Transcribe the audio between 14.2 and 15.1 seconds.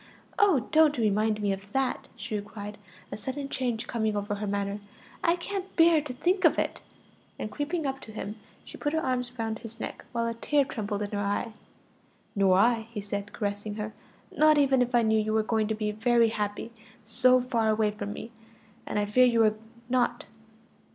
"not even if I